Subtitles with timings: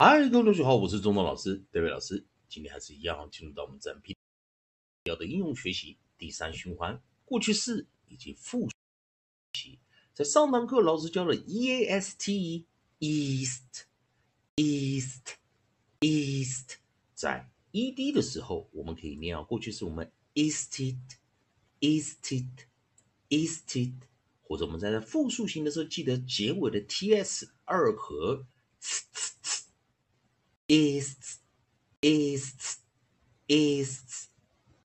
[0.00, 2.24] 嗨，各位同学好，我是中东老师，这位老师。
[2.48, 4.16] 今天还是一样，进入到我们整篇
[5.06, 8.68] 要的应用学习第三循环，过去式以及复
[9.54, 9.80] 习。
[10.14, 12.64] 在上堂课老师教了 E A S T
[13.00, 13.86] East
[14.54, 15.30] East
[15.98, 16.76] East，
[17.16, 21.00] 在 E D 的时候，我们可以念啊，过去式我们 Easted
[21.80, 22.46] Easted
[23.30, 23.94] Easted，
[24.44, 28.46] 或者我们在复数型的时候，记得结尾的 T S 二合。
[30.68, 31.40] East,
[32.02, 32.80] east,
[33.48, 34.28] east,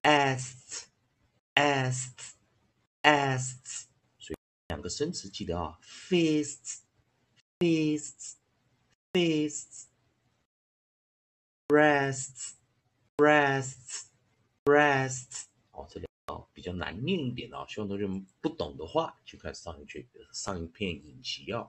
[0.02, 0.86] east,
[1.56, 2.36] east,
[3.04, 3.86] east，
[4.18, 4.36] 所以
[4.70, 6.80] 两个生词记得啊，feasts,
[7.60, 8.36] feasts,
[9.12, 9.88] feasts,
[11.68, 12.54] breasts,
[13.18, 14.06] breasts,
[14.64, 15.44] breasts。
[15.72, 21.68] 哦，这两个比较难念一点啊，希望同学们不懂的话，去看上一句上一篇影集啊，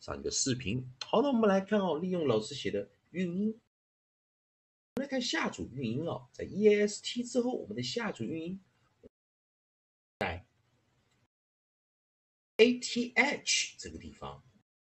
[0.00, 0.90] 上一个视频。
[1.04, 2.88] 好的，我们来看哦，利用老师写的。
[3.14, 3.60] 韵音，
[4.96, 8.60] 我们来看下组韵音哦，在 e a s t 之后，我们的下组韵音
[10.18, 10.44] 在
[12.56, 14.42] a t h 这个地方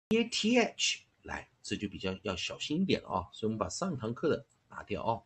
[0.09, 5.23] ，a t h 来，这就比较要小心一点了啊，所以我们把上堂课的拿掉啊。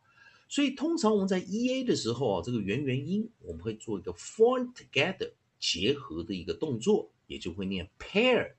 [0.47, 8.55] 所以通常我们在 e a 的时候啊，这个元元音我们会做一个 form together 结合的一个动作，也就会念 pair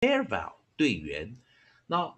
[0.00, 1.38] pair vowel 对元，
[1.86, 2.14] 那。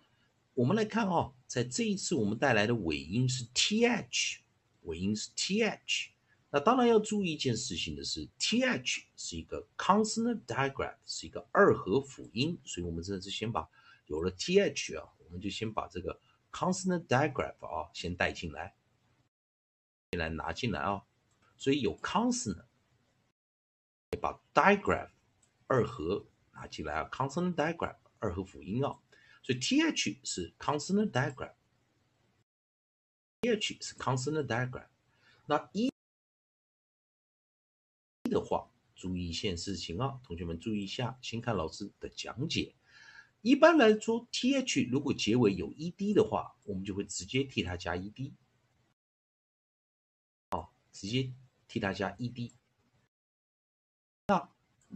[0.56, 4.38] 我们来看哦，在这一次我们带来的尾音是 th，
[4.84, 6.08] 尾音是 th。
[6.48, 13.68] 那当然要注意一件事情的是，th 是一个 consonant digraph，是一个二合辅音，所以我们这次先把
[14.06, 16.18] 有了 th 啊，我们就先把这个
[16.50, 18.74] consonant digraph 啊先带进来，
[20.12, 21.02] 先来拿进来啊。
[21.58, 22.64] 所以有 consonant，
[24.22, 25.10] 把 digraph
[25.66, 28.98] 二合拿进来啊，consonant digraph 二合辅音啊。
[29.46, 31.54] 所以 th 是 consonant diagram，th
[33.80, 34.88] 是 consonant diagram。
[35.46, 35.88] 那一
[38.24, 42.74] 的话，注意一件事情啊，同学们注意一下，先看老师的讲解。
[43.42, 48.32] 一般来说，th 如果结尾有 ed 的话，我们就会直接替它加 ed，
[50.50, 51.32] 好，直接
[51.68, 52.55] 替它加 ed。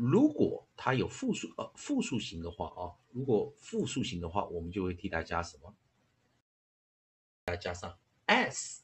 [0.01, 5.77] 如果它有复数呃复数型的话啊，如果复数型的话，我们就会替它加什么？
[7.45, 8.81] 再加上 s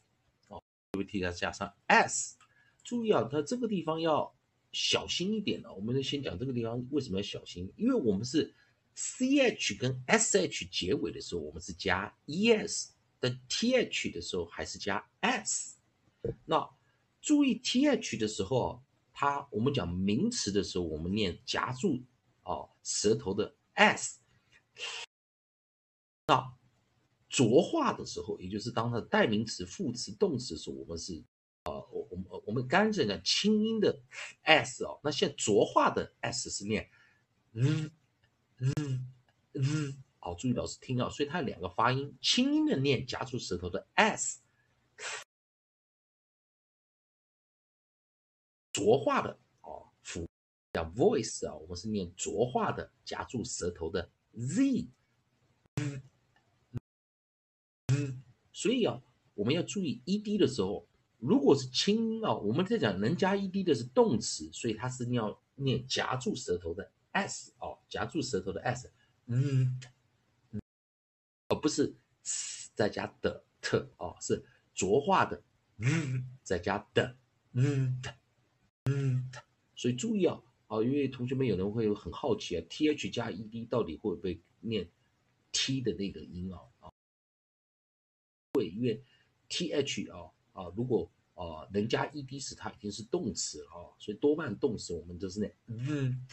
[0.49, 0.62] 哦，
[0.93, 2.37] 就会替它加上 s。
[2.84, 4.31] 注意啊，它这个地方要
[4.72, 5.72] 小心一点啊。
[5.72, 7.72] 我们先讲这个地方为什么要小心？
[7.78, 8.54] 因为我们是
[8.94, 12.91] ch 跟 sh 结尾的时候，我们是加 es
[13.21, 15.78] 的 th 的时候还是加 s。
[16.44, 16.69] 那
[17.22, 18.83] 注意 th 的时候。
[19.19, 22.04] 它我们讲名词的时候，我们念夹住
[22.43, 24.21] 哦舌头的 s。
[26.27, 26.54] 到
[27.31, 31.25] 浊化的时候，也就是当它的代名词、副词、动词的时候，我们是
[31.65, 33.99] 呃我我们我们刚才讲清音的
[34.43, 36.87] s 哦，那现在浊化的 s 是念
[37.54, 37.91] 嗯
[38.59, 39.12] 嗯
[39.54, 44.43] 嗯，好，注意老师听到，所以它有两个发音，清音的念夹住舌头的 s。
[48.77, 50.29] 浊化的哦，辅
[50.75, 54.87] 叫 voice 啊，我们是念浊化的，夹住舌头的 z，
[57.87, 58.23] 嗯，
[58.53, 68.93] 所以啊，我们要注意 ed 的时候，如果是轻音啊，我们在讲能加 ed 的是动词，所以它是要念夹住舌头的 s 哦，夹住舌头的 s，
[69.25, 69.81] 嗯，
[71.49, 71.97] 而不是
[72.75, 74.45] 再加的特哦，是
[74.75, 75.43] 浊化的，
[75.79, 77.17] 嗯，再加的，
[77.53, 78.03] 嗯。
[78.89, 79.29] 嗯，
[79.75, 84.89] 所以注意啊，啊，因为同学们有人会很好奇啊，th 加 ed 到底会不会念
[85.51, 86.61] t 的那个音啊？
[86.79, 86.93] 啊，
[88.53, 89.03] 会，因为
[89.49, 96.25] th 啊啊，如果啊能加 ed 时，它已经是动词了啊，所以多半动词我们都是念嗯，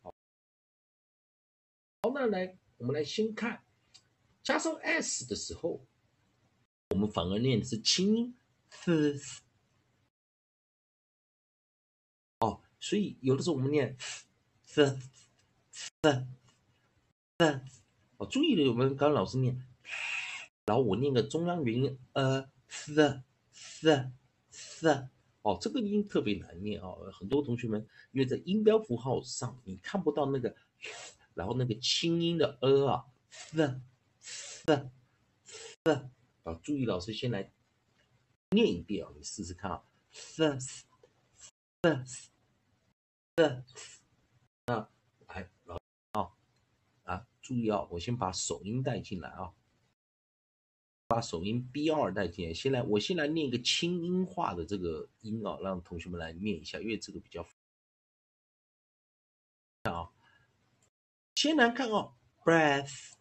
[0.00, 0.12] 好，
[2.02, 3.62] 好，那来，我们来先看
[4.42, 5.86] 加上 s 的时候，
[6.90, 8.34] 我们反而念的是清音
[8.70, 9.40] s。
[12.82, 13.96] 所以有的时候我们念
[14.66, 14.98] f f
[17.38, 17.60] f，
[18.16, 19.56] 哦，注意了，我们刚刚老师念，
[20.66, 23.88] 然后我念个中央元音呃 f f
[24.50, 25.08] f，
[25.42, 30.56] 哦，这个音特别难念哦，很多同学们因为在音标符号上你看不到那个，
[31.34, 34.90] 然后那个清音的 a 啊 f f
[35.84, 35.92] f，
[36.42, 37.52] 啊，注意，老师先来
[38.50, 40.44] 念一遍啊，你试试看啊 f
[41.82, 42.31] f。
[43.36, 43.64] 的，
[44.66, 44.90] 那
[45.28, 45.78] 来，老
[46.12, 46.34] 啊
[47.04, 49.54] 啊，注意啊，我先把首音带进来啊。
[51.06, 52.54] 把首音 b 二带进来。
[52.54, 57.46] 先来，我先来念一个轻音化的这个音啊，让同学们来念一下，因为这个比较。
[59.84, 60.12] 啊，
[61.34, 63.14] 先来看啊，breath，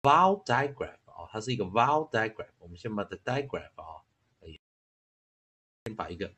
[0.02, 2.50] ？vowel diagram 啊，它是一个 vowel diagram。
[2.60, 4.04] 我们先把它 diagram 啊，
[5.86, 6.34] 先把一个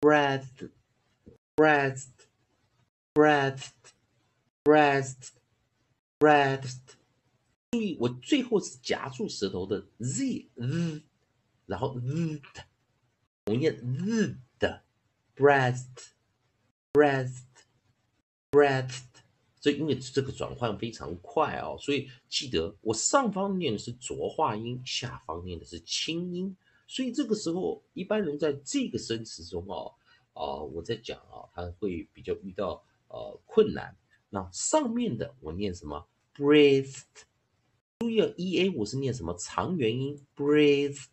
[0.00, 0.70] ？breath。
[1.56, 2.28] breast,
[3.12, 3.92] breast,
[4.64, 5.32] breast,
[6.18, 6.94] breast。
[7.70, 11.02] 注意，我最后是夹住舌头的 z z，
[11.70, 12.64] 然后 z 的，
[13.46, 14.82] 我念 z 的
[15.36, 16.10] breast,
[16.92, 17.44] breast,
[18.50, 19.04] breast。
[19.60, 26.56] 所以因为这个转换非常快哦，所以记得我上方念的是浊化音，下方念的是清音。
[26.88, 29.94] 所以这个时候，一般人在这个生词中哦。
[30.32, 33.94] 啊，我在讲啊，他会比较遇到呃困难。
[34.30, 37.04] 那上面的我念什么？breast，
[37.98, 41.08] 注意，e a 我是念什么长元音，breast